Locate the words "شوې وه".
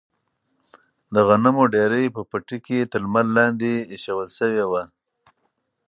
4.37-4.83